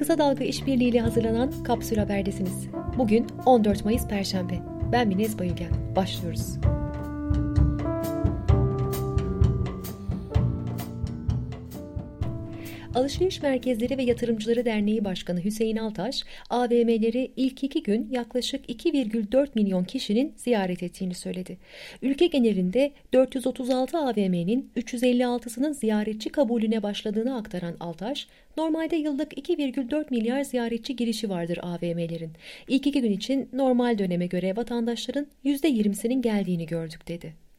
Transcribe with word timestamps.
Kısa 0.00 0.18
Dalga 0.18 0.44
İşbirliği 0.44 0.88
ile 0.88 1.00
hazırlanan 1.00 1.52
Kapsül 1.64 1.96
Haber'desiniz. 1.96 2.68
Bugün 2.98 3.26
14 3.46 3.84
Mayıs 3.84 4.06
Perşembe. 4.06 4.54
Ben 4.92 5.08
Minez 5.08 5.38
Bayülgen. 5.38 5.96
Başlıyoruz. 5.96 6.58
Alışveriş 12.94 13.42
Merkezleri 13.42 13.98
ve 13.98 14.02
Yatırımcıları 14.02 14.64
Derneği 14.64 15.04
Başkanı 15.04 15.44
Hüseyin 15.44 15.76
Altaş, 15.76 16.24
AVM'leri 16.50 17.30
ilk 17.36 17.64
iki 17.64 17.82
gün 17.82 18.08
yaklaşık 18.10 18.70
2,4 18.70 19.48
milyon 19.54 19.84
kişinin 19.84 20.34
ziyaret 20.36 20.82
ettiğini 20.82 21.14
söyledi. 21.14 21.58
Ülke 22.02 22.26
genelinde 22.26 22.92
436 23.12 23.98
AVM'nin 23.98 24.70
356'sının 24.76 25.74
ziyaretçi 25.74 26.30
kabulüne 26.30 26.82
başladığını 26.82 27.36
aktaran 27.36 27.76
Altaş, 27.80 28.26
normalde 28.56 28.96
yıllık 28.96 29.38
2,4 29.38 30.04
milyar 30.10 30.42
ziyaretçi 30.42 30.96
girişi 30.96 31.30
vardır 31.30 31.58
AVM'lerin. 31.62 32.32
İlk 32.68 32.86
iki 32.86 33.02
gün 33.02 33.12
için 33.12 33.48
normal 33.52 33.98
döneme 33.98 34.26
göre 34.26 34.56
vatandaşların 34.56 35.26
%20'sinin 35.44 36.22
geldiğini 36.22 36.66
gördük 36.66 37.08
dedi. 37.08 37.49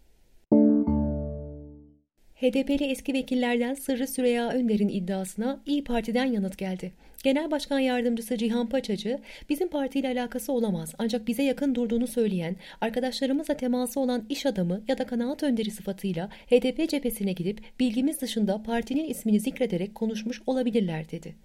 HDP'li 2.41 2.85
eski 2.85 3.13
vekillerden 3.13 3.73
Sırrı 3.73 4.07
Süreyya 4.07 4.49
Önder'in 4.49 4.89
iddiasına 4.89 5.61
İyi 5.65 5.83
Parti'den 5.83 6.25
yanıt 6.25 6.57
geldi. 6.57 6.91
Genel 7.23 7.51
Başkan 7.51 7.79
Yardımcısı 7.79 8.37
Cihan 8.37 8.69
Paçacı, 8.69 9.19
bizim 9.49 9.67
partiyle 9.67 10.07
alakası 10.07 10.51
olamaz 10.51 10.95
ancak 10.97 11.27
bize 11.27 11.43
yakın 11.43 11.75
durduğunu 11.75 12.07
söyleyen, 12.07 12.55
arkadaşlarımızla 12.81 13.53
teması 13.53 13.99
olan 13.99 14.25
iş 14.29 14.45
adamı 14.45 14.81
ya 14.87 14.97
da 14.97 15.05
kanaat 15.05 15.43
önderi 15.43 15.71
sıfatıyla 15.71 16.29
HDP 16.29 16.89
cephesine 16.89 17.33
gidip 17.33 17.61
bilgimiz 17.79 18.21
dışında 18.21 18.63
partinin 18.63 19.09
ismini 19.09 19.39
zikrederek 19.39 19.95
konuşmuş 19.95 20.41
olabilirler 20.45 21.11
dedi. 21.11 21.35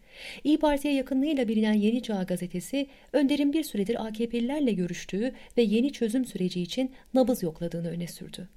İyi 0.44 0.58
Parti'ye 0.58 0.94
yakınlığıyla 0.94 1.48
bilinen 1.48 1.74
Yeni 1.74 2.02
Çağ 2.02 2.22
gazetesi, 2.22 2.86
Önder'in 3.12 3.52
bir 3.52 3.62
süredir 3.62 4.06
AKP'lilerle 4.06 4.72
görüştüğü 4.72 5.32
ve 5.58 5.62
yeni 5.62 5.92
çözüm 5.92 6.24
süreci 6.24 6.62
için 6.62 6.90
nabız 7.14 7.42
yokladığını 7.42 7.88
öne 7.88 8.06
sürdü 8.06 8.48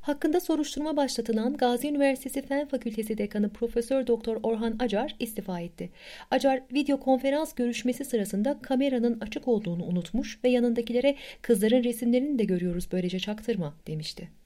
hakkında 0.00 0.40
soruşturma 0.40 0.96
başlatılan 0.96 1.56
Gazi 1.56 1.88
Üniversitesi 1.88 2.42
Fen 2.42 2.68
Fakültesi 2.68 3.18
Dekanı 3.18 3.52
Profesör 3.52 4.06
Doktor 4.06 4.40
Orhan 4.42 4.76
Acar 4.78 5.16
istifa 5.18 5.60
etti. 5.60 5.90
Acar 6.30 6.62
video 6.72 7.00
konferans 7.00 7.54
görüşmesi 7.54 8.04
sırasında 8.04 8.58
kameranın 8.62 9.20
açık 9.20 9.48
olduğunu 9.48 9.84
unutmuş 9.84 10.38
ve 10.44 10.48
yanındakilere 10.48 11.16
kızların 11.42 11.84
resimlerini 11.84 12.38
de 12.38 12.44
görüyoruz 12.44 12.88
böylece 12.92 13.18
çaktırma 13.18 13.74
demişti. 13.86 14.39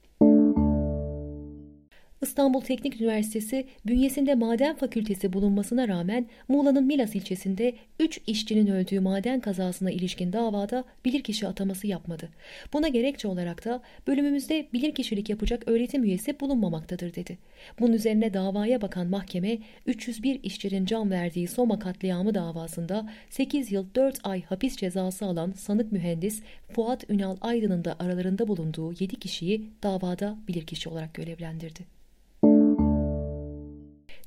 İstanbul 2.25 2.61
Teknik 2.61 3.01
Üniversitesi 3.01 3.65
bünyesinde 3.85 4.35
maden 4.35 4.75
fakültesi 4.75 5.33
bulunmasına 5.33 5.87
rağmen 5.87 6.27
Muğla'nın 6.47 6.83
Milas 6.83 7.15
ilçesinde 7.15 7.73
3 7.99 8.21
işçinin 8.27 8.67
öldüğü 8.67 8.99
maden 8.99 9.39
kazasına 9.39 9.91
ilişkin 9.91 10.33
davada 10.33 10.83
bilirkişi 11.05 11.47
ataması 11.47 11.87
yapmadı. 11.87 12.29
Buna 12.73 12.87
gerekçe 12.87 13.27
olarak 13.27 13.65
da 13.65 13.81
bölümümüzde 14.07 14.67
bilirkişilik 14.73 15.29
yapacak 15.29 15.63
öğretim 15.67 16.03
üyesi 16.03 16.39
bulunmamaktadır 16.39 17.15
dedi. 17.15 17.37
Bunun 17.79 17.93
üzerine 17.93 18.33
davaya 18.33 18.81
bakan 18.81 19.07
mahkeme 19.07 19.57
301 19.85 20.43
işçinin 20.43 20.85
can 20.85 21.11
verdiği 21.11 21.47
Soma 21.47 21.79
katliamı 21.79 22.33
davasında 22.33 23.09
8 23.29 23.71
yıl 23.71 23.85
4 23.95 24.19
ay 24.23 24.43
hapis 24.43 24.77
cezası 24.77 25.25
alan 25.25 25.51
sanık 25.51 25.91
mühendis 25.91 26.41
Fuat 26.71 27.09
Ünal 27.09 27.37
Aydın'ın 27.41 27.85
da 27.85 27.95
aralarında 27.99 28.47
bulunduğu 28.47 28.93
7 28.93 29.15
kişiyi 29.15 29.69
davada 29.83 30.37
bilirkişi 30.47 30.89
olarak 30.89 31.13
görevlendirdi. 31.13 31.94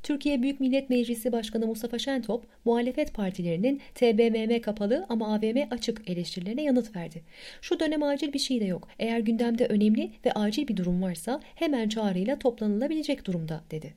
Türkiye 0.08 0.42
Büyük 0.42 0.60
Millet 0.60 0.90
Meclisi 0.90 1.32
Başkanı 1.32 1.66
Mustafa 1.66 1.98
Şentop, 1.98 2.46
muhalefet 2.64 3.14
partilerinin 3.14 3.80
TBMM 3.94 4.60
kapalı 4.60 5.06
ama 5.08 5.34
AVM 5.34 5.58
açık 5.70 6.10
eleştirilerine 6.10 6.62
yanıt 6.62 6.96
verdi. 6.96 7.22
Şu 7.60 7.80
dönem 7.80 8.02
acil 8.02 8.32
bir 8.32 8.38
şey 8.38 8.60
de 8.60 8.64
yok. 8.64 8.88
Eğer 8.98 9.20
gündemde 9.20 9.66
önemli 9.66 10.10
ve 10.26 10.32
acil 10.32 10.68
bir 10.68 10.76
durum 10.76 11.02
varsa 11.02 11.40
hemen 11.54 11.88
çağrıyla 11.88 12.38
toplanılabilecek 12.38 13.26
durumda 13.26 13.62
dedi. 13.70 13.94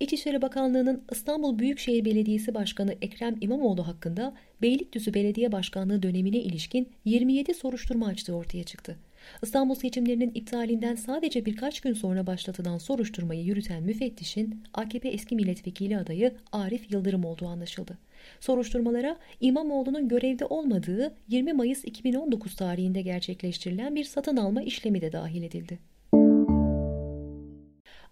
İçişleri 0.00 0.42
Bakanlığı'nın 0.42 1.04
İstanbul 1.12 1.58
Büyükşehir 1.58 2.04
Belediyesi 2.04 2.54
Başkanı 2.54 2.94
Ekrem 3.02 3.36
İmamoğlu 3.40 3.86
hakkında 3.86 4.34
Beylikdüzü 4.62 5.14
Belediye 5.14 5.52
Başkanlığı 5.52 6.02
dönemine 6.02 6.38
ilişkin 6.38 6.88
27 7.04 7.54
soruşturma 7.54 8.06
açtığı 8.06 8.36
ortaya 8.36 8.64
çıktı. 8.64 8.96
İstanbul 9.42 9.74
seçimlerinin 9.74 10.30
iptalinden 10.34 10.94
sadece 10.94 11.46
birkaç 11.46 11.80
gün 11.80 11.92
sonra 11.92 12.26
başlatılan 12.26 12.78
soruşturmayı 12.78 13.44
yürüten 13.44 13.82
müfettişin 13.82 14.62
AKP 14.74 15.08
eski 15.08 15.36
milletvekili 15.36 15.98
adayı 15.98 16.34
Arif 16.52 16.92
Yıldırım 16.92 17.24
olduğu 17.24 17.46
anlaşıldı. 17.46 17.98
Soruşturmalara 18.40 19.16
İmamoğlu'nun 19.40 20.08
görevde 20.08 20.44
olmadığı 20.44 21.14
20 21.28 21.52
Mayıs 21.52 21.84
2019 21.84 22.56
tarihinde 22.56 23.02
gerçekleştirilen 23.02 23.94
bir 23.94 24.04
satın 24.04 24.36
alma 24.36 24.62
işlemi 24.62 25.00
de 25.00 25.12
dahil 25.12 25.42
edildi. 25.42 25.95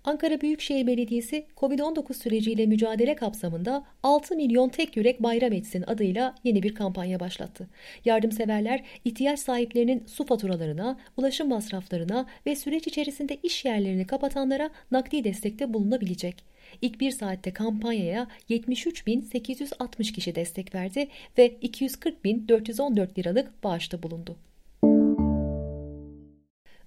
Ankara 0.05 0.41
Büyükşehir 0.41 0.87
Belediyesi 0.87 1.47
COVID-19 1.57 2.15
süreciyle 2.15 2.67
mücadele 2.67 3.17
kapsamında 3.17 3.85
6 4.03 4.37
milyon 4.37 4.69
tek 4.69 4.97
yürek 4.97 5.23
bayram 5.23 5.53
etsin 5.53 5.85
adıyla 5.87 6.35
yeni 6.45 6.63
bir 6.63 6.75
kampanya 6.75 7.21
başlattı. 7.21 7.69
Yardımseverler 8.05 8.85
ihtiyaç 9.05 9.39
sahiplerinin 9.39 10.07
su 10.07 10.27
faturalarına, 10.27 10.99
ulaşım 11.17 11.49
masraflarına 11.49 12.27
ve 12.47 12.57
süreç 12.57 12.87
içerisinde 12.87 13.39
iş 13.43 13.65
yerlerini 13.65 14.07
kapatanlara 14.07 14.71
nakdi 14.91 15.25
destekte 15.25 15.75
bulunabilecek. 15.75 16.45
İlk 16.83 17.01
bir 17.01 17.11
saatte 17.11 17.53
kampanyaya 17.53 18.29
73.860 18.51 20.13
kişi 20.13 20.35
destek 20.35 20.75
verdi 20.75 21.09
ve 21.39 21.57
240.414 21.63 23.19
liralık 23.19 23.65
bağışta 23.65 24.03
bulundu. 24.03 24.37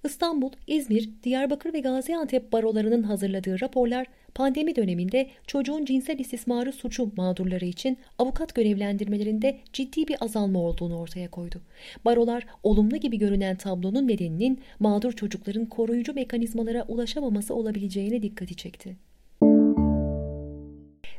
İstanbul, 0.07 0.51
İzmir, 0.68 1.09
Diyarbakır 1.23 1.73
ve 1.73 1.79
Gaziantep 1.79 2.51
barolarının 2.51 3.03
hazırladığı 3.03 3.62
raporlar 3.62 4.07
pandemi 4.35 4.75
döneminde 4.75 5.29
çocuğun 5.47 5.85
cinsel 5.85 6.19
istismarı 6.19 6.72
suçu 6.72 7.12
mağdurları 7.18 7.66
için 7.66 7.97
avukat 8.19 8.56
görevlendirmelerinde 8.56 9.57
ciddi 9.73 10.07
bir 10.07 10.23
azalma 10.23 10.59
olduğunu 10.59 11.00
ortaya 11.00 11.31
koydu. 11.31 11.62
Barolar 12.06 12.45
olumlu 12.63 12.97
gibi 12.97 13.18
görünen 13.18 13.56
tablonun 13.56 14.07
nedeninin 14.07 14.59
mağdur 14.79 15.13
çocukların 15.13 15.66
koruyucu 15.66 16.13
mekanizmalara 16.13 16.85
ulaşamaması 16.88 17.56
olabileceğine 17.56 18.22
dikkati 18.22 18.56
çekti. 18.56 19.06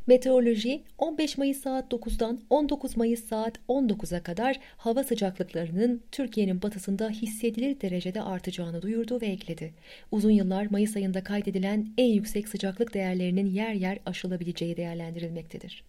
Meteoroloji 0.09 0.83
15 0.99 1.39
Mayıs 1.39 1.61
saat 1.61 1.93
9'dan 1.93 2.41
19 2.51 2.97
Mayıs 2.97 3.25
saat 3.25 3.59
19'a 3.69 4.23
kadar 4.23 4.61
hava 4.77 5.05
sıcaklıklarının 5.05 6.03
Türkiye'nin 6.13 6.63
batısında 6.63 7.11
hissedilir 7.11 7.81
derecede 7.81 8.23
artacağını 8.23 8.83
duyurdu 8.83 9.21
ve 9.21 9.27
ekledi. 9.27 9.75
Uzun 10.13 10.31
yıllar 10.31 10.67
Mayıs 10.71 10.97
ayında 10.97 11.25
kaydedilen 11.25 11.89
en 11.99 12.07
yüksek 12.13 12.49
sıcaklık 12.49 12.95
değerlerinin 12.95 13.47
yer 13.47 13.73
yer 13.73 13.99
aşılabileceği 14.07 14.77
değerlendirilmektedir. 14.77 15.85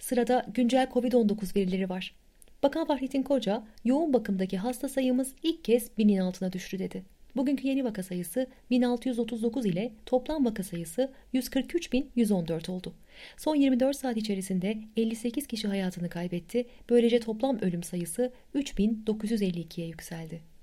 Sırada 0.00 0.46
güncel 0.54 0.86
COVID-19 0.94 1.56
verileri 1.56 1.88
var. 1.88 2.14
Bakan 2.62 2.86
Fahrettin 2.86 3.22
Koca, 3.22 3.64
yoğun 3.84 4.12
bakımdaki 4.12 4.58
hasta 4.58 4.88
sayımız 4.88 5.34
ilk 5.42 5.64
kez 5.64 5.98
binin 5.98 6.18
altına 6.18 6.52
düştü 6.52 6.78
dedi. 6.78 7.13
Bugünkü 7.36 7.68
yeni 7.68 7.84
vaka 7.84 8.02
sayısı 8.02 8.46
1639 8.70 9.66
ile 9.66 9.92
toplam 10.06 10.44
vaka 10.44 10.62
sayısı 10.62 11.12
143.114 11.34 12.70
oldu. 12.70 12.94
Son 13.36 13.54
24 13.54 13.96
saat 13.96 14.16
içerisinde 14.16 14.78
58 14.96 15.46
kişi 15.46 15.68
hayatını 15.68 16.08
kaybetti. 16.08 16.66
Böylece 16.90 17.20
toplam 17.20 17.58
ölüm 17.58 17.82
sayısı 17.82 18.32
3952'ye 18.54 19.86
yükseldi. 19.86 20.53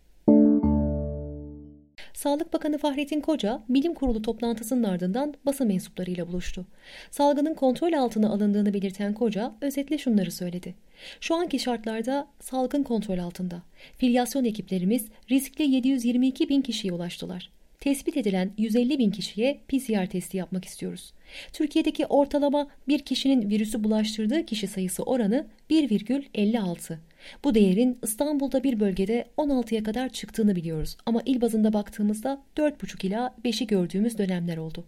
Sağlık 2.22 2.54
Bakanı 2.54 2.78
Fahrettin 2.78 3.22
Koca, 3.22 3.64
bilim 3.70 3.94
kurulu 3.94 4.22
toplantısının 4.22 4.84
ardından 4.84 5.34
basın 5.46 5.68
mensuplarıyla 5.68 6.28
buluştu. 6.28 6.66
Salgının 7.12 7.54
kontrol 7.54 7.94
altına 7.94 8.30
alındığını 8.30 8.74
belirten 8.74 9.14
Koca, 9.14 9.56
özetle 9.62 9.98
şunları 9.98 10.32
söyledi. 10.32 10.76
Şu 11.22 11.36
anki 11.36 11.60
şartlarda 11.60 12.28
salgın 12.40 12.84
kontrol 12.84 13.18
altında. 13.18 13.62
Filyasyon 13.98 14.46
ekiplerimiz 14.46 15.06
riskli 15.32 15.64
722 15.64 16.50
bin 16.50 16.62
kişiye 16.62 16.94
ulaştılar 16.94 17.61
tespit 17.82 18.18
edilen 18.18 18.52
150 18.58 19.00
bin 19.00 19.12
kişiye 19.12 19.60
PCR 19.68 20.06
testi 20.06 20.38
yapmak 20.38 20.66
istiyoruz. 20.66 21.14
Türkiye'deki 21.54 22.06
ortalama 22.06 22.68
bir 22.88 23.00
kişinin 23.00 23.50
virüsü 23.50 23.84
bulaştırdığı 23.84 24.46
kişi 24.46 24.68
sayısı 24.68 25.04
oranı 25.04 25.48
1,56. 25.70 26.98
Bu 27.44 27.56
değerin 27.56 28.00
İstanbul'da 28.04 28.64
bir 28.64 28.80
bölgede 28.80 29.26
16'ya 29.38 29.84
kadar 29.84 30.10
çıktığını 30.10 30.56
biliyoruz 30.56 30.98
ama 31.06 31.22
il 31.26 31.42
bazında 31.42 31.74
baktığımızda 31.74 32.42
4,5 32.58 33.08
ila 33.08 33.36
5'i 33.46 33.68
gördüğümüz 33.68 34.18
dönemler 34.18 34.58
oldu. 34.58 34.86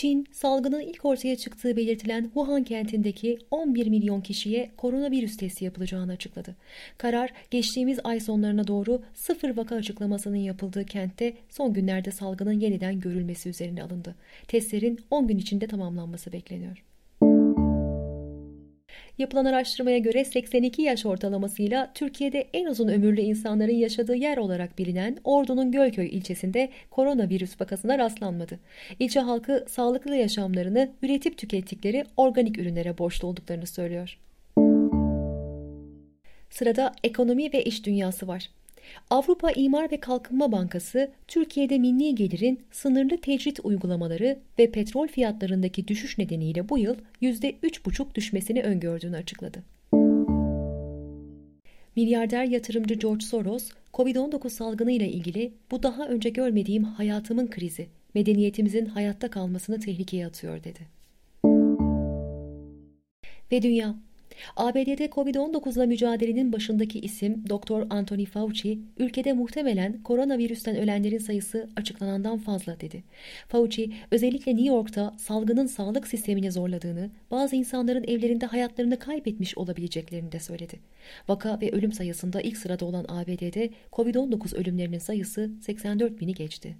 Çin, 0.00 0.26
salgının 0.32 0.80
ilk 0.80 1.04
ortaya 1.04 1.36
çıktığı 1.36 1.76
belirtilen 1.76 2.24
Wuhan 2.24 2.64
kentindeki 2.64 3.38
11 3.50 3.86
milyon 3.86 4.20
kişiye 4.20 4.70
koronavirüs 4.76 5.36
testi 5.36 5.64
yapılacağını 5.64 6.12
açıkladı. 6.12 6.56
Karar, 6.98 7.32
geçtiğimiz 7.50 7.98
ay 8.04 8.20
sonlarına 8.20 8.66
doğru 8.66 9.02
sıfır 9.14 9.56
vaka 9.56 9.74
açıklamasının 9.76 10.36
yapıldığı 10.36 10.84
kentte 10.84 11.36
son 11.48 11.72
günlerde 11.72 12.10
salgının 12.10 12.60
yeniden 12.60 13.00
görülmesi 13.00 13.48
üzerine 13.48 13.82
alındı. 13.82 14.14
Testlerin 14.48 14.98
10 15.10 15.28
gün 15.28 15.38
içinde 15.38 15.66
tamamlanması 15.66 16.32
bekleniyor. 16.32 16.89
Yapılan 19.18 19.44
araştırmaya 19.44 19.98
göre 19.98 20.24
82 20.24 20.82
yaş 20.82 21.06
ortalamasıyla 21.06 21.90
Türkiye'de 21.94 22.46
en 22.52 22.66
uzun 22.66 22.88
ömürlü 22.88 23.20
insanların 23.20 23.74
yaşadığı 23.74 24.16
yer 24.16 24.36
olarak 24.36 24.78
bilinen 24.78 25.16
Ordu'nun 25.24 25.72
Gölköy 25.72 26.06
ilçesinde 26.06 26.68
koronavirüs 26.90 27.60
vakasına 27.60 27.98
rastlanmadı. 27.98 28.58
İlçe 28.98 29.20
halkı 29.20 29.64
sağlıklı 29.68 30.16
yaşamlarını 30.16 30.90
üretip 31.02 31.38
tükettikleri 31.38 32.04
organik 32.16 32.58
ürünlere 32.58 32.98
borçlu 32.98 33.28
olduklarını 33.28 33.66
söylüyor. 33.66 34.18
Sırada 36.50 36.92
ekonomi 37.04 37.52
ve 37.52 37.64
iş 37.64 37.86
dünyası 37.86 38.28
var. 38.28 38.48
Avrupa 39.10 39.50
İmar 39.50 39.90
ve 39.90 40.00
Kalkınma 40.00 40.52
Bankası, 40.52 41.10
Türkiye'de 41.28 41.78
milli 41.78 42.14
gelirin 42.14 42.60
sınırlı 42.70 43.16
tecrit 43.16 43.60
uygulamaları 43.62 44.38
ve 44.58 44.70
petrol 44.70 45.08
fiyatlarındaki 45.08 45.88
düşüş 45.88 46.18
nedeniyle 46.18 46.68
bu 46.68 46.78
yıl 46.78 46.96
%3,5 47.22 48.14
düşmesini 48.14 48.62
öngördüğünü 48.62 49.16
açıkladı. 49.16 49.62
Milyarder 51.96 52.44
yatırımcı 52.44 52.94
George 52.94 53.24
Soros, 53.24 53.70
Covid-19 53.94 54.50
salgını 54.50 54.92
ile 54.92 55.08
ilgili 55.08 55.52
bu 55.70 55.82
daha 55.82 56.06
önce 56.06 56.30
görmediğim 56.30 56.84
hayatımın 56.84 57.46
krizi, 57.46 57.86
medeniyetimizin 58.14 58.86
hayatta 58.86 59.30
kalmasını 59.30 59.80
tehlikeye 59.80 60.26
atıyor 60.26 60.64
dedi. 60.64 60.80
Ve 63.52 63.62
dünya 63.62 63.94
ABD'de 64.56 65.06
Covid-19 65.06 65.78
ile 65.78 65.86
mücadelenin 65.86 66.52
başındaki 66.52 67.00
isim 67.00 67.44
Dr. 67.48 67.86
Anthony 67.90 68.24
Fauci, 68.24 68.78
ülkede 68.98 69.32
muhtemelen 69.32 70.02
koronavirüsten 70.02 70.76
ölenlerin 70.76 71.18
sayısı 71.18 71.68
açıklanandan 71.76 72.38
fazla 72.38 72.80
dedi. 72.80 73.04
Fauci, 73.48 73.92
özellikle 74.10 74.52
New 74.52 74.68
York'ta 74.68 75.14
salgının 75.18 75.66
sağlık 75.66 76.08
sistemini 76.08 76.52
zorladığını, 76.52 77.10
bazı 77.30 77.56
insanların 77.56 78.04
evlerinde 78.04 78.46
hayatlarını 78.46 78.98
kaybetmiş 78.98 79.58
olabileceklerini 79.58 80.32
de 80.32 80.40
söyledi. 80.40 80.80
Vaka 81.28 81.60
ve 81.60 81.70
ölüm 81.70 81.92
sayısında 81.92 82.40
ilk 82.40 82.56
sırada 82.56 82.84
olan 82.84 83.04
ABD'de 83.08 83.70
Covid-19 83.92 84.56
ölümlerinin 84.56 84.98
sayısı 84.98 85.50
84 85.60 86.20
bini 86.20 86.34
geçti. 86.34 86.76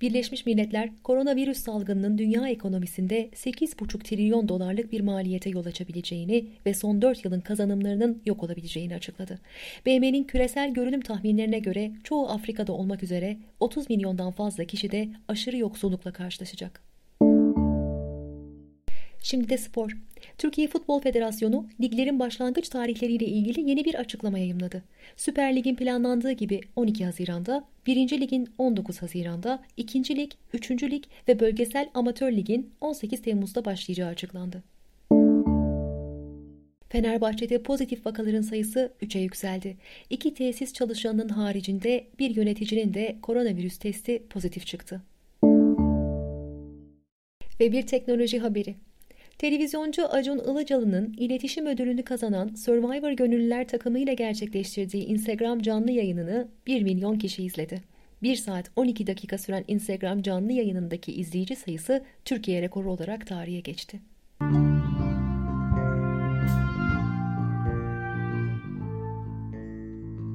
Birleşmiş 0.00 0.46
Milletler 0.46 0.90
koronavirüs 1.02 1.58
salgınının 1.58 2.18
dünya 2.18 2.48
ekonomisinde 2.48 3.30
8,5 3.34 4.02
trilyon 4.02 4.48
dolarlık 4.48 4.92
bir 4.92 5.00
maliyete 5.00 5.50
yol 5.50 5.66
açabileceğini 5.66 6.46
ve 6.66 6.74
son 6.74 7.02
4 7.02 7.24
yılın 7.24 7.40
kazanımlarının 7.40 8.22
yok 8.26 8.42
olabileceğini 8.42 8.94
açıkladı. 8.94 9.38
BM'nin 9.86 10.24
küresel 10.24 10.74
görünüm 10.74 11.00
tahminlerine 11.00 11.58
göre 11.58 11.92
çoğu 12.04 12.28
Afrika'da 12.28 12.72
olmak 12.72 13.02
üzere 13.02 13.36
30 13.60 13.90
milyondan 13.90 14.32
fazla 14.32 14.64
kişi 14.64 14.90
de 14.90 15.08
aşırı 15.28 15.56
yoksullukla 15.56 16.12
karşılaşacak. 16.12 16.87
Şimdi 19.30 19.48
de 19.48 19.58
spor. 19.58 19.90
Türkiye 20.38 20.68
Futbol 20.68 21.00
Federasyonu 21.00 21.66
liglerin 21.80 22.18
başlangıç 22.18 22.68
tarihleriyle 22.68 23.24
ilgili 23.24 23.70
yeni 23.70 23.84
bir 23.84 23.94
açıklama 23.94 24.38
yayımladı. 24.38 24.82
Süper 25.16 25.56
Lig'in 25.56 25.74
planlandığı 25.74 26.32
gibi 26.32 26.60
12 26.76 27.04
Haziran'da, 27.04 27.64
1. 27.86 28.20
Lig'in 28.20 28.48
19 28.58 29.02
Haziran'da, 29.02 29.62
2. 29.76 30.16
Lig, 30.16 30.30
3. 30.52 30.70
Lig 30.70 31.04
ve 31.28 31.40
Bölgesel 31.40 31.90
Amatör 31.94 32.32
Lig'in 32.32 32.70
18 32.80 33.22
Temmuz'da 33.22 33.64
başlayacağı 33.64 34.08
açıklandı. 34.08 34.62
Fenerbahçe'de 36.88 37.62
pozitif 37.62 38.06
vakaların 38.06 38.42
sayısı 38.42 38.92
3'e 39.02 39.20
yükseldi. 39.20 39.76
İki 40.10 40.34
tesis 40.34 40.72
çalışanının 40.72 41.28
haricinde 41.28 42.06
bir 42.18 42.36
yöneticinin 42.36 42.94
de 42.94 43.16
koronavirüs 43.22 43.78
testi 43.78 44.22
pozitif 44.30 44.66
çıktı. 44.66 45.02
Ve 47.60 47.72
bir 47.72 47.86
teknoloji 47.86 48.38
haberi. 48.38 48.87
Televizyoncu 49.38 50.06
Acun 50.06 50.38
Ilıcalı'nın 50.38 51.14
iletişim 51.16 51.66
ödülünü 51.66 52.02
kazanan 52.02 52.54
Survivor 52.54 53.10
Gönüllüler 53.10 53.68
takımıyla 53.68 54.12
gerçekleştirdiği 54.12 55.04
Instagram 55.04 55.62
canlı 55.62 55.90
yayınını 55.90 56.48
1 56.66 56.82
milyon 56.82 57.18
kişi 57.18 57.44
izledi. 57.44 57.82
1 58.22 58.36
saat 58.36 58.70
12 58.76 59.06
dakika 59.06 59.38
süren 59.38 59.64
Instagram 59.68 60.22
canlı 60.22 60.52
yayınındaki 60.52 61.12
izleyici 61.12 61.56
sayısı 61.56 62.04
Türkiye 62.24 62.62
rekoru 62.62 62.92
olarak 62.92 63.26
tarihe 63.26 63.60
geçti. 63.60 64.00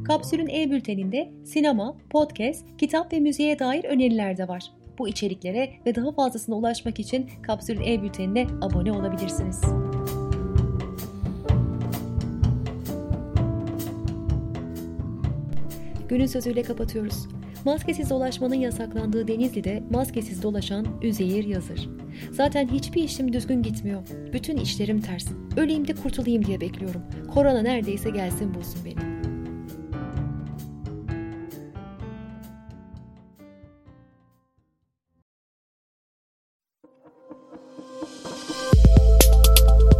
Kapsül'ün 0.03 0.47
e-bülteninde 0.47 1.31
sinema, 1.45 1.97
podcast, 2.09 2.65
kitap 2.77 3.13
ve 3.13 3.19
müziğe 3.19 3.59
dair 3.59 3.83
öneriler 3.83 4.37
de 4.37 4.47
var. 4.47 4.63
Bu 4.99 5.07
içeriklere 5.07 5.69
ve 5.85 5.95
daha 5.95 6.11
fazlasına 6.11 6.55
ulaşmak 6.55 6.99
için 6.99 7.29
Kapsül 7.41 7.77
E-Bülteni'ne 7.81 8.47
abone 8.61 8.91
olabilirsiniz. 8.91 9.61
Günün 16.09 16.25
sözüyle 16.25 16.63
kapatıyoruz. 16.63 17.27
Maskesiz 17.65 18.09
dolaşmanın 18.09 18.55
yasaklandığı 18.55 19.27
Denizli'de 19.27 19.83
maskesiz 19.91 20.43
dolaşan 20.43 20.85
Üzeyir 21.01 21.43
Yazır. 21.43 21.89
Zaten 22.31 22.67
hiçbir 22.67 23.03
işim 23.03 23.33
düzgün 23.33 23.63
gitmiyor. 23.63 24.01
Bütün 24.33 24.57
işlerim 24.57 25.01
ters. 25.01 25.27
Öleyim 25.57 25.87
de 25.87 25.93
kurtulayım 25.93 26.45
diye 26.45 26.61
bekliyorum. 26.61 27.01
Korona 27.33 27.61
neredeyse 27.61 28.09
gelsin 28.09 28.53
bulsun 28.53 28.81
beni. 28.85 29.12